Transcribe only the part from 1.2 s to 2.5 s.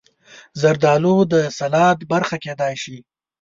د سلاد برخه